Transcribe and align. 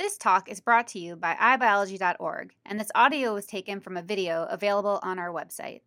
This 0.00 0.16
talk 0.16 0.48
is 0.48 0.62
brought 0.62 0.88
to 0.88 0.98
you 0.98 1.14
by 1.14 1.34
iBiology.org, 1.34 2.54
and 2.64 2.80
this 2.80 2.90
audio 2.94 3.34
was 3.34 3.44
taken 3.44 3.80
from 3.80 3.98
a 3.98 4.02
video 4.02 4.44
available 4.44 4.98
on 5.02 5.18
our 5.18 5.28
website. 5.28 5.82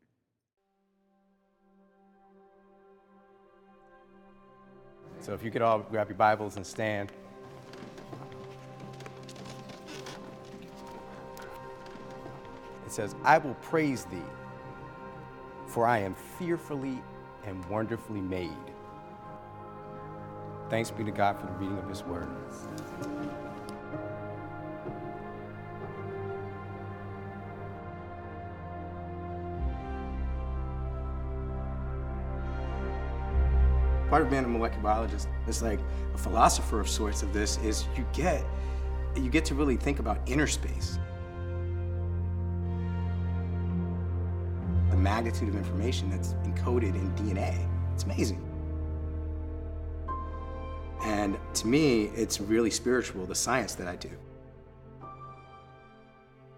So 5.20 5.34
if 5.34 5.44
you 5.44 5.49
could 5.49 5.63
all 5.63 5.79
grab 5.79 6.10
your 6.10 6.15
Bibles 6.15 6.57
and 6.57 6.63
stand. 6.63 7.12
It 12.86 12.92
says, 12.92 13.16
I 13.24 13.40
will 13.40 13.56
praise 13.56 14.06
thee, 14.06 14.18
for 15.66 15.88
I 15.88 15.98
am 15.98 16.14
fearfully 16.38 17.02
and 17.48 17.66
wonderfully 17.66 18.22
made. 18.22 18.52
Thanks 20.70 20.91
be 20.91 21.04
to 21.04 21.09
God 21.09 21.40
for 21.40 21.48
the 21.48 21.54
reading 21.54 21.80
of 21.80 21.90
his 21.90 22.04
word. 22.04 22.30
Part 34.13 34.22
of 34.22 34.30
being 34.30 34.45
a 34.45 34.48
molecular 34.48 34.84
biologist 34.84 35.27
is 35.48 35.63
like 35.63 35.80
a 36.13 36.17
philosopher 36.20 36.80
of 36.80 36.88
sorts 36.88 37.23
of 37.23 37.34
this 37.34 37.58
is 37.63 37.85
you 37.98 38.05
get 38.13 38.45
you 39.16 39.27
get 39.27 39.44
to 39.44 39.55
really 39.55 39.76
think 39.76 39.98
about 39.98 40.20
inner 40.27 40.45
space. 40.45 40.99
The 44.91 44.98
magnitude 44.98 45.49
of 45.49 45.55
information 45.55 46.12
that's 46.12 46.34
encoded 46.45 46.94
in 46.94 47.12
dna 47.16 47.57
it's 47.91 48.04
amazing. 48.04 48.40
And 51.05 51.35
to 51.55 51.66
me 51.66 52.12
it's 52.13 52.40
really 52.40 52.70
spiritual 52.70 53.26
the 53.26 53.34
science 53.34 53.73
that 53.73 53.88
i 53.88 53.95
do. 53.95 54.12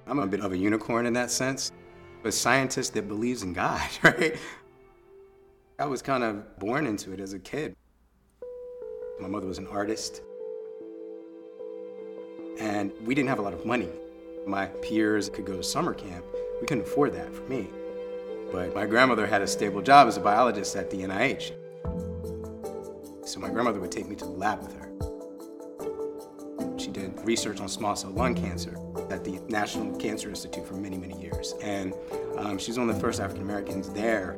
I'm 0.06 0.20
a 0.20 0.28
bit 0.28 0.42
of 0.42 0.52
a 0.52 0.58
unicorn 0.58 1.06
in 1.06 1.14
that 1.14 1.32
sense 1.32 1.72
a 2.26 2.32
scientist 2.34 2.94
that 2.96 3.08
believes 3.08 3.44
in 3.44 3.54
god 3.54 3.88
right 4.04 4.36
I 5.78 5.86
was 5.86 6.02
kind 6.02 6.24
of 6.24 6.58
born 6.58 6.88
into 6.88 7.12
it 7.12 7.20
as 7.20 7.34
a 7.34 7.40
kid. 7.40 7.76
My 9.20 9.28
mother 9.28 9.46
was 9.46 9.58
an 9.58 9.68
artist, 9.68 10.22
and 12.58 12.94
we 13.04 13.14
didn't 13.14 13.28
have 13.28 13.40
a 13.40 13.42
lot 13.42 13.54
of 13.54 13.66
money. 13.66 13.90
My 14.48 14.68
peers 14.68 15.28
could 15.30 15.46
go 15.46 15.58
to 15.58 15.64
summer 15.64 15.94
camp. 15.94 16.24
We 16.62 16.68
couldn't 16.68 16.86
afford 16.86 17.14
that 17.16 17.36
for 17.36 17.42
me. 17.44 17.68
But 18.54 18.74
my 18.74 18.86
grandmother 18.86 19.28
had 19.28 19.42
a 19.42 19.48
stable 19.48 19.82
job 19.82 20.08
as 20.08 20.16
a 20.16 20.22
biologist 20.22 20.78
at 20.78 20.90
the 20.90 21.02
NIH. 21.02 21.52
So 23.28 23.42
my 23.42 23.50
grandmother 23.50 23.82
would 23.82 23.92
take 23.92 24.08
me 24.08 24.16
to 24.16 24.24
the 24.24 24.32
lab 24.32 24.62
with 24.62 24.74
her. 24.80 24.92
She 26.78 26.90
did 26.90 27.20
research 27.26 27.60
on 27.60 27.68
small 27.68 27.98
cell 27.98 28.12
lung 28.12 28.34
cancer 28.34 28.78
at 29.10 29.26
the 29.26 29.42
National 29.50 29.94
Cancer 29.98 30.30
Institute 30.30 30.66
for 30.66 30.76
many, 30.76 30.98
many 30.98 31.20
years. 31.22 31.54
And 31.62 31.94
um, 32.38 32.58
she's 32.58 32.80
one 32.80 32.90
of 32.90 32.96
the 32.96 33.02
first 33.02 33.20
African 33.20 33.44
Americans 33.44 33.90
there. 33.90 34.38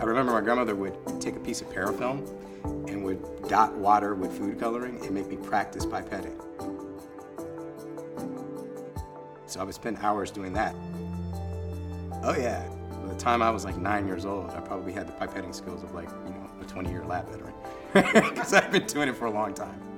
I 0.00 0.04
remember 0.04 0.32
my 0.32 0.40
grandmother 0.40 0.74
would 0.74 1.20
take 1.20 1.36
a 1.36 1.40
piece 1.40 1.60
of 1.60 1.68
parafilm 1.68 2.26
and 2.88 3.04
would 3.04 3.22
dot 3.48 3.76
water 3.76 4.14
with 4.14 4.32
food 4.32 4.58
coloring 4.58 4.98
and 5.04 5.10
make 5.10 5.26
me 5.28 5.36
practice 5.36 5.84
pipetting. 5.84 6.40
So 9.44 9.60
I 9.60 9.64
would 9.64 9.74
spend 9.74 9.98
hours 9.98 10.30
doing 10.30 10.54
that. 10.54 10.74
Oh 12.22 12.34
yeah, 12.34 12.66
by 13.02 13.12
the 13.12 13.20
time 13.20 13.42
I 13.42 13.50
was 13.50 13.66
like 13.66 13.76
nine 13.76 14.06
years 14.06 14.24
old, 14.24 14.50
I 14.50 14.60
probably 14.60 14.92
had 14.92 15.06
the 15.06 15.12
pipetting 15.12 15.54
skills 15.54 15.82
of 15.82 15.92
like, 15.92 16.08
you 16.24 16.30
know, 16.30 16.50
a 16.62 16.64
20 16.64 16.88
year 16.88 17.04
lab 17.04 17.28
veteran. 17.28 17.52
Because 17.92 18.54
I've 18.54 18.72
been 18.72 18.86
doing 18.86 19.08
it 19.10 19.16
for 19.16 19.26
a 19.26 19.30
long 19.30 19.52
time. 19.52 19.89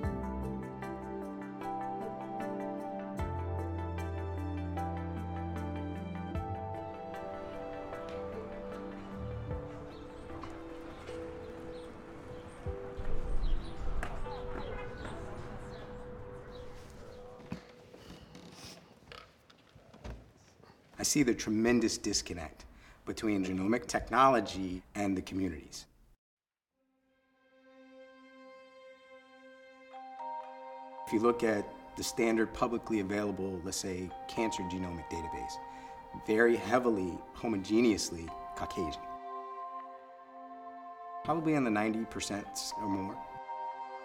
I 21.02 21.04
see 21.04 21.24
the 21.24 21.34
tremendous 21.34 21.98
disconnect 21.98 22.64
between 23.06 23.44
genomic 23.44 23.88
technology 23.88 24.84
and 24.94 25.16
the 25.16 25.22
communities. 25.22 25.86
If 31.04 31.12
you 31.12 31.18
look 31.18 31.42
at 31.42 31.68
the 31.96 32.04
standard 32.04 32.54
publicly 32.54 33.00
available, 33.00 33.60
let's 33.64 33.78
say, 33.78 34.08
cancer 34.28 34.62
genomic 34.70 35.10
database, 35.10 35.54
very 36.24 36.54
heavily 36.54 37.18
homogeneously 37.36 38.28
Caucasian. 38.54 39.02
Probably 41.24 41.54
in 41.54 41.64
the 41.64 41.70
90% 41.70 42.44
or 42.78 42.88
more, 42.88 43.18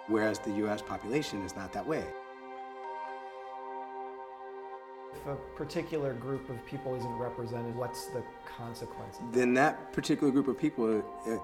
whereas 0.08 0.40
the 0.40 0.54
US 0.66 0.82
population 0.82 1.44
is 1.46 1.56
not 1.56 1.72
that 1.74 1.86
way. 1.86 2.06
If 5.14 5.28
a 5.28 5.36
particular 5.56 6.14
group 6.14 6.50
of 6.50 6.64
people 6.66 6.96
isn't 6.96 7.18
represented, 7.18 7.76
what's 7.76 8.08
the 8.08 8.24
consequence? 8.46 9.18
Then 9.32 9.54
that 9.56 9.94
particular 9.94 10.32
group 10.32 10.48
of 10.48 10.58
people 10.58 11.04
it, 11.26 11.40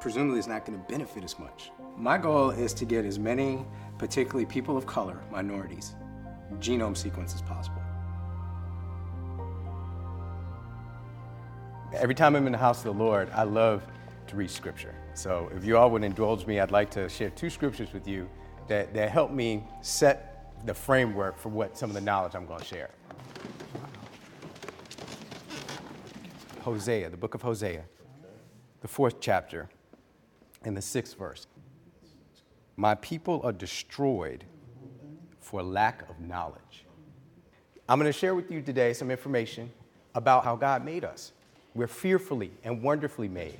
presumably 0.00 0.38
is 0.38 0.46
not 0.46 0.64
going 0.64 0.78
to 0.78 0.84
benefit 0.86 1.24
as 1.24 1.38
much. 1.38 1.70
My 1.96 2.16
goal 2.18 2.50
is 2.50 2.72
to 2.74 2.84
get 2.84 3.04
as 3.04 3.18
many, 3.18 3.64
particularly 3.98 4.46
people 4.46 4.76
of 4.76 4.86
color, 4.86 5.22
minorities, 5.30 5.94
genome 6.58 6.96
sequence 6.96 7.34
as 7.34 7.42
possible. 7.42 7.82
Every 11.92 12.14
time 12.14 12.36
I'm 12.36 12.46
in 12.46 12.52
the 12.52 12.58
house 12.58 12.78
of 12.78 12.84
the 12.84 13.02
Lord, 13.02 13.30
I 13.34 13.42
love 13.42 13.84
to 14.28 14.36
read 14.36 14.50
scripture. 14.50 14.94
So 15.14 15.50
if 15.54 15.64
you 15.64 15.76
all 15.76 15.90
would 15.90 16.04
indulge 16.04 16.46
me, 16.46 16.60
I'd 16.60 16.70
like 16.70 16.90
to 16.92 17.08
share 17.08 17.30
two 17.30 17.50
scriptures 17.50 17.92
with 17.92 18.06
you 18.06 18.28
that, 18.68 18.94
that 18.94 19.10
help 19.10 19.32
me 19.32 19.64
set 19.82 20.54
the 20.64 20.72
framework 20.72 21.36
for 21.36 21.48
what 21.48 21.76
some 21.76 21.90
of 21.90 21.94
the 21.94 22.00
knowledge 22.00 22.34
I'm 22.34 22.46
going 22.46 22.60
to 22.60 22.64
share. 22.64 22.90
Hosea, 26.62 27.10
the 27.10 27.16
book 27.16 27.34
of 27.34 27.42
Hosea, 27.42 27.84
the 28.80 28.88
fourth 28.88 29.20
chapter, 29.20 29.68
and 30.64 30.76
the 30.76 30.82
sixth 30.82 31.16
verse. 31.16 31.46
My 32.76 32.94
people 32.94 33.40
are 33.44 33.52
destroyed 33.52 34.44
for 35.40 35.62
lack 35.62 36.08
of 36.08 36.20
knowledge. 36.20 36.86
I'm 37.88 37.98
going 37.98 38.10
to 38.10 38.18
share 38.18 38.34
with 38.34 38.50
you 38.50 38.62
today 38.62 38.92
some 38.92 39.10
information 39.10 39.70
about 40.14 40.44
how 40.44 40.56
God 40.56 40.84
made 40.84 41.04
us. 41.04 41.32
We're 41.74 41.86
fearfully 41.86 42.52
and 42.62 42.82
wonderfully 42.82 43.28
made. 43.28 43.58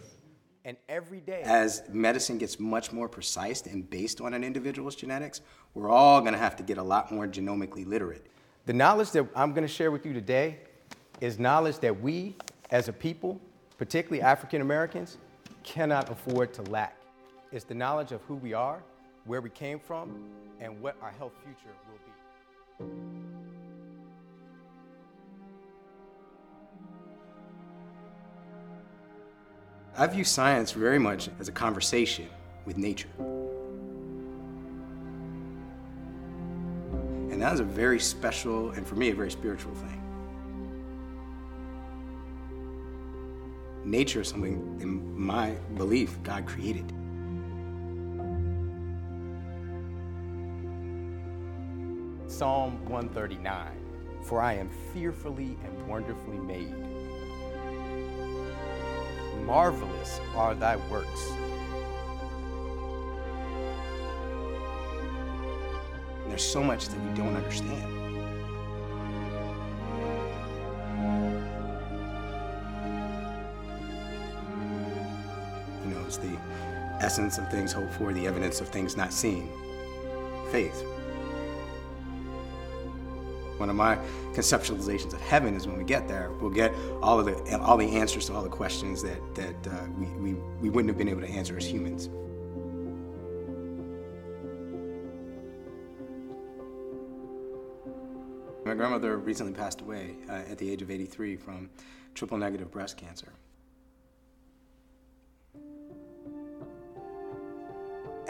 And 0.65 0.77
every 0.89 1.21
day, 1.21 1.43
as 1.45 1.83
medicine 1.91 2.39
gets 2.39 2.61
much 2.61 2.93
more 2.93 3.09
precise 3.09 3.63
and 3.63 3.89
based 3.89 4.21
on 4.21 4.35
an 4.35 4.45
individual's 4.45 4.95
genetics, 4.95 5.41
we're 5.75 5.89
all 5.89 6.21
going 6.21 6.33
to 6.33 6.39
have 6.39 6.55
to 6.57 6.63
get 6.63 6.79
a 6.79 6.83
lot 6.83 7.11
more 7.11 7.27
genomically 7.27 7.87
literate. 7.87 8.27
The 8.67 8.75
knowledge 8.75 9.11
that 9.13 9.27
I'm 9.35 9.53
going 9.53 9.67
to 9.67 9.73
share 9.73 9.91
with 9.91 10.05
you 10.05 10.13
today 10.13 10.59
is 11.21 11.39
knowledge 11.39 11.79
that 11.79 12.01
we 12.01 12.37
as 12.71 12.89
a 12.89 12.93
people, 12.93 13.41
particularly 13.79 14.23
African 14.23 14.61
Americans, 14.61 15.19
cannot 15.63 16.11
afford 16.11 16.53
to 16.55 16.63
lack. 16.63 16.97
It's 17.53 17.65
the 17.65 17.75
knowledge 17.75 18.13
of 18.13 18.21
who 18.23 18.37
we 18.37 18.53
are, 18.53 18.83
where 19.25 19.41
we 19.41 19.51
came 19.51 19.81
from, 19.81 20.25
and 20.61 20.81
what 20.81 20.97
our 21.03 21.11
health 21.11 21.33
future 21.45 21.75
will 21.89 21.99
be. 21.99 22.13
I 29.97 30.07
view 30.07 30.25
science 30.25 30.73
very 30.73 30.99
much 30.99 31.29
as 31.41 31.49
a 31.49 31.53
conversation 31.53 32.29
with 32.65 32.79
nature. 32.79 33.09
And 37.31 37.43
that 37.43 37.53
is 37.53 37.61
a 37.61 37.65
very 37.65 37.99
special, 37.99 38.71
and 38.71 38.87
for 38.87 38.95
me, 38.95 39.11
a 39.11 39.15
very 39.15 39.31
spiritual 39.31 39.75
thing. 39.75 40.00
Nature 43.85 44.21
is 44.21 44.29
something, 44.29 44.79
in 44.81 45.19
my 45.19 45.53
belief, 45.77 46.23
God 46.23 46.47
created. 46.47 46.87
Psalm 52.27 52.85
139 52.89 53.67
For 54.23 54.41
I 54.41 54.55
am 54.55 54.69
fearfully 54.93 55.57
and 55.65 55.89
wonderfully 55.89 56.39
made. 56.39 56.75
Marvelous 59.45 60.21
are 60.37 60.55
thy 60.55 60.77
works. 60.91 61.33
There's 66.29 66.45
so 66.45 66.63
much 66.63 66.89
that 66.89 67.01
we 67.01 67.15
don't 67.17 67.35
understand. 67.35 68.00
It's 76.11 76.17
the 76.17 76.37
essence 76.99 77.39
of 77.39 77.49
things 77.53 77.71
hoped 77.71 77.93
for, 77.93 78.13
the 78.13 78.27
evidence 78.27 78.61
of 78.61 78.69
things 78.69 78.97
not 78.97 79.13
seen. 79.13 79.49
faith. 80.51 80.85
One 83.59 83.71
of 83.71 83.77
my 83.77 83.95
conceptualizations 84.33 85.13
of 85.13 85.21
heaven 85.21 85.55
is 85.55 85.69
when 85.69 85.79
we 85.79 85.85
get 85.85 86.09
there, 86.09 86.33
we'll 86.41 86.51
get 86.51 86.75
all 87.01 87.21
of 87.21 87.27
the 87.27 87.61
all 87.61 87.77
the 87.77 87.95
answers 87.95 88.27
to 88.27 88.35
all 88.35 88.43
the 88.43 88.49
questions 88.49 89.05
that 89.05 89.21
that 89.37 89.67
uh, 89.69 89.87
we, 89.97 90.07
we 90.07 90.35
we 90.61 90.69
wouldn't 90.69 90.89
have 90.89 90.99
been 90.99 91.09
able 91.09 91.21
to 91.21 91.31
answer 91.31 91.57
as 91.57 91.65
humans. 91.65 92.09
My 98.65 98.75
grandmother 98.75 99.17
recently 99.19 99.53
passed 99.53 99.81
away 99.81 100.17
uh, 100.29 100.51
at 100.51 100.59
the 100.59 100.69
age 100.73 100.83
of 100.83 100.91
83 100.91 101.37
from 101.37 101.71
triple 102.15 102.37
negative 102.37 102.73
breast 102.73 102.97
cancer. 102.97 103.33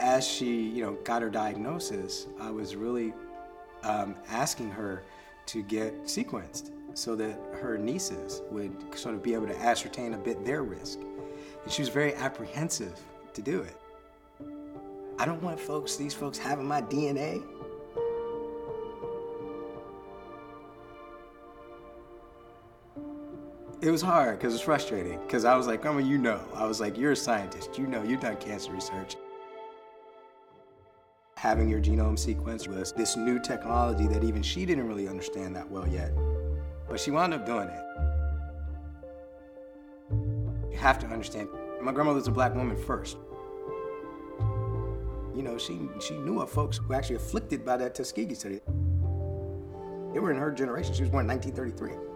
As 0.01 0.27
she, 0.27 0.61
you 0.61 0.83
know, 0.83 0.93
got 1.03 1.21
her 1.21 1.29
diagnosis, 1.29 2.25
I 2.39 2.49
was 2.49 2.75
really 2.75 3.13
um, 3.83 4.15
asking 4.29 4.71
her 4.71 5.03
to 5.45 5.61
get 5.61 6.05
sequenced 6.05 6.71
so 6.95 7.15
that 7.15 7.39
her 7.61 7.77
nieces 7.77 8.41
would 8.49 8.73
sort 8.97 9.13
of 9.13 9.21
be 9.21 9.35
able 9.35 9.45
to 9.45 9.57
ascertain 9.59 10.15
a 10.15 10.17
bit 10.17 10.43
their 10.43 10.63
risk. 10.63 10.99
And 10.99 11.71
she 11.71 11.83
was 11.83 11.89
very 11.89 12.15
apprehensive 12.15 12.99
to 13.33 13.41
do 13.43 13.61
it. 13.61 13.77
I 15.19 15.25
don't 15.25 15.41
want 15.43 15.59
folks, 15.59 15.97
these 15.97 16.15
folks 16.15 16.39
having 16.39 16.65
my 16.65 16.81
DNA. 16.81 17.43
It 23.81 23.91
was 23.91 24.01
hard 24.01 24.39
because 24.39 24.55
it's 24.55 24.63
frustrating. 24.63 25.19
Because 25.19 25.45
I 25.45 25.55
was 25.55 25.67
like, 25.67 25.83
Grandma, 25.83 25.99
you 25.99 26.17
know. 26.17 26.41
I 26.55 26.65
was 26.65 26.79
like, 26.79 26.97
you're 26.97 27.11
a 27.11 27.15
scientist. 27.15 27.77
You 27.77 27.85
know, 27.85 28.01
you've 28.01 28.21
done 28.21 28.37
cancer 28.37 28.71
research. 28.71 29.15
Having 31.41 31.69
your 31.69 31.81
genome 31.81 32.19
sequenced 32.19 32.67
was 32.67 32.91
this 32.91 33.17
new 33.17 33.39
technology 33.39 34.05
that 34.05 34.23
even 34.23 34.43
she 34.43 34.63
didn't 34.63 34.87
really 34.87 35.07
understand 35.07 35.55
that 35.55 35.67
well 35.71 35.87
yet. 35.87 36.11
But 36.87 36.99
she 36.99 37.09
wound 37.09 37.33
up 37.33 37.47
doing 37.47 37.67
it. 37.67 37.83
You 40.71 40.77
have 40.77 40.99
to 40.99 41.07
understand, 41.07 41.49
my 41.81 41.93
grandmother 41.93 42.19
was 42.19 42.27
a 42.27 42.31
black 42.31 42.53
woman 42.53 42.77
first. 42.77 43.17
You 45.35 45.41
know, 45.41 45.57
she, 45.57 45.79
she 45.99 46.15
knew 46.15 46.41
of 46.41 46.51
folks 46.51 46.77
who 46.77 46.93
actually 46.93 47.15
afflicted 47.15 47.65
by 47.65 47.75
that 47.75 47.95
Tuskegee 47.95 48.35
study. 48.35 48.59
They 50.13 50.19
were 50.19 50.29
in 50.29 50.37
her 50.37 50.51
generation. 50.51 50.93
She 50.93 51.01
was 51.01 51.09
born 51.09 51.27
in 51.27 51.29
1933. 51.29 52.10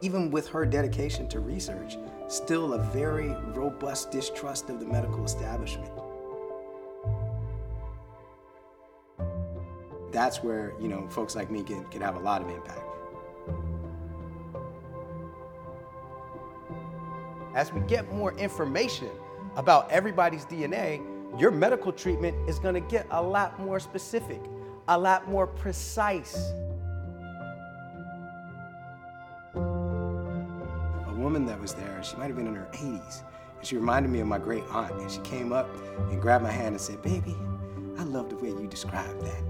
Even 0.00 0.30
with 0.30 0.48
her 0.48 0.64
dedication 0.64 1.28
to 1.28 1.40
research, 1.40 1.96
still 2.28 2.74
a 2.74 2.78
very 2.78 3.30
robust 3.54 4.10
distrust 4.10 4.70
of 4.70 4.80
the 4.80 4.86
medical 4.86 5.24
establishment. 5.24 5.90
That's 10.12 10.42
where, 10.42 10.74
you 10.80 10.88
know, 10.88 11.06
folks 11.08 11.36
like 11.36 11.50
me 11.50 11.62
can, 11.62 11.84
can 11.86 12.00
have 12.00 12.16
a 12.16 12.20
lot 12.20 12.42
of 12.42 12.48
impact. 12.48 12.82
As 17.54 17.72
we 17.72 17.80
get 17.82 18.10
more 18.12 18.32
information 18.34 19.10
about 19.56 19.90
everybody's 19.90 20.44
DNA, 20.44 21.02
your 21.38 21.50
medical 21.50 21.92
treatment 21.92 22.36
is 22.48 22.58
to 22.60 22.80
get 22.80 23.06
a 23.10 23.22
lot 23.22 23.58
more 23.60 23.80
specific, 23.80 24.40
a 24.88 24.98
lot 24.98 25.28
more 25.28 25.46
precise. 25.46 26.52
Woman 31.28 31.44
that 31.44 31.60
was 31.60 31.74
there, 31.74 32.02
she 32.02 32.16
might 32.16 32.28
have 32.28 32.36
been 32.36 32.46
in 32.46 32.54
her 32.54 32.70
80s. 32.72 33.22
And 33.58 33.66
she 33.66 33.76
reminded 33.76 34.10
me 34.10 34.20
of 34.20 34.26
my 34.26 34.38
great 34.38 34.64
aunt. 34.70 34.94
And 34.94 35.10
she 35.10 35.20
came 35.20 35.52
up 35.52 35.68
and 36.10 36.22
grabbed 36.22 36.42
my 36.42 36.50
hand 36.50 36.68
and 36.68 36.80
said, 36.80 37.02
Baby, 37.02 37.36
I 37.98 38.04
love 38.04 38.30
the 38.30 38.36
way 38.36 38.48
you 38.48 38.66
described 38.66 39.20
that. 39.26 39.42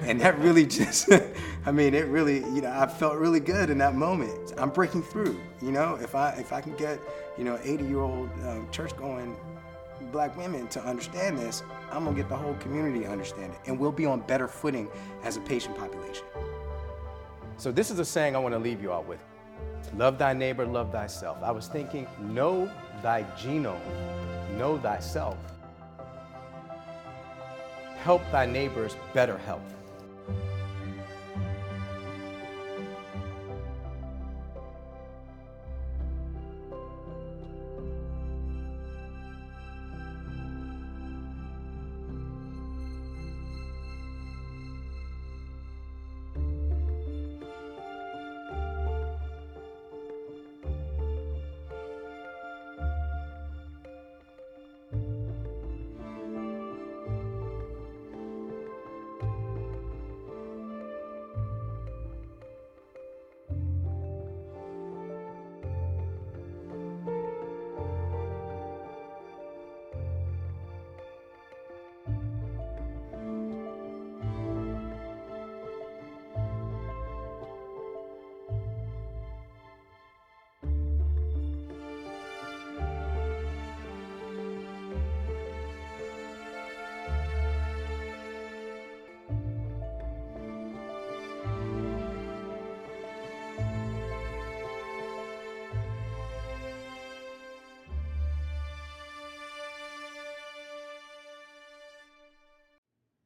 And 0.00 0.20
that 0.20 0.36
really 0.40 0.66
just, 0.80 1.08
I 1.66 1.70
mean, 1.70 1.94
it 1.94 2.08
really, 2.08 2.38
you 2.38 2.62
know, 2.62 2.72
I 2.76 2.88
felt 2.88 3.14
really 3.14 3.38
good 3.38 3.70
in 3.70 3.78
that 3.78 3.94
moment. 3.94 4.54
I'm 4.56 4.70
breaking 4.70 5.04
through, 5.04 5.38
you 5.62 5.70
know, 5.70 5.96
if 6.02 6.16
I 6.16 6.30
if 6.32 6.52
I 6.52 6.60
can 6.60 6.74
get, 6.74 6.98
you 7.38 7.44
know, 7.44 7.60
80 7.62 7.84
year 7.84 8.00
old 8.00 8.28
um, 8.48 8.68
church 8.72 8.96
going 8.96 9.36
black 10.10 10.36
women 10.36 10.66
to 10.66 10.82
understand 10.82 11.38
this, 11.38 11.62
I'm 11.92 12.06
gonna 12.06 12.16
get 12.16 12.28
the 12.28 12.36
whole 12.36 12.54
community 12.54 13.04
to 13.04 13.08
understand 13.08 13.52
it. 13.52 13.60
And 13.66 13.78
we'll 13.78 13.92
be 13.92 14.04
on 14.04 14.22
better 14.22 14.48
footing 14.48 14.88
as 15.22 15.36
a 15.36 15.40
patient 15.42 15.78
population. 15.78 16.24
So, 17.56 17.70
this 17.70 17.92
is 17.92 18.00
a 18.00 18.04
saying 18.04 18.34
I 18.34 18.40
wanna 18.40 18.58
leave 18.58 18.82
you 18.82 18.90
all 18.90 19.04
with. 19.04 19.22
Love 19.96 20.18
thy 20.18 20.32
neighbor, 20.32 20.64
love 20.66 20.92
thyself. 20.92 21.38
I 21.42 21.50
was 21.50 21.66
thinking, 21.66 22.06
know 22.20 22.70
thy 23.02 23.24
genome, 23.36 23.80
know 24.56 24.78
thyself. 24.78 25.36
Help 28.02 28.22
thy 28.30 28.46
neighbor's 28.46 28.96
better 29.12 29.36
health. 29.38 29.79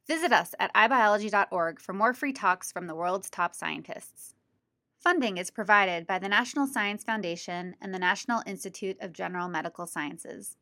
Visit 0.06 0.32
us 0.32 0.54
at 0.58 0.74
iBiology.org 0.74 1.80
for 1.80 1.94
more 1.94 2.12
free 2.12 2.32
talks 2.32 2.70
from 2.70 2.86
the 2.86 2.94
world's 2.94 3.30
top 3.30 3.54
scientists. 3.54 4.34
Funding 4.98 5.38
is 5.38 5.50
provided 5.50 6.06
by 6.06 6.18
the 6.18 6.28
National 6.28 6.66
Science 6.66 7.04
Foundation 7.04 7.74
and 7.80 7.94
the 7.94 7.98
National 7.98 8.42
Institute 8.46 8.98
of 9.00 9.14
General 9.14 9.48
Medical 9.48 9.86
Sciences. 9.86 10.56